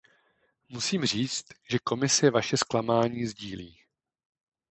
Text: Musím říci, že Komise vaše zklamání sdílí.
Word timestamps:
Musím 0.69 1.05
říci, 1.05 1.43
že 1.71 1.79
Komise 1.79 2.29
vaše 2.29 2.57
zklamání 2.57 3.25
sdílí. 3.25 3.77